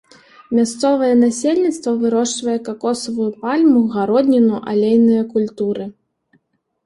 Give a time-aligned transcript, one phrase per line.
[0.59, 5.85] Мясцовае насельніцтва вырошчвае какосавую пальму, гародніну, алейныя культуры.